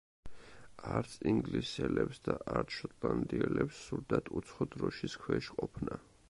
[0.93, 6.01] არც ინგლისელებს და არც შოტლანდიელებს სურდათ უცხო დროშის ქვეშ ყოფნა.